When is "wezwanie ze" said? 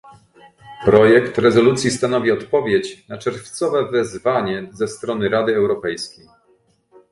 3.91-4.87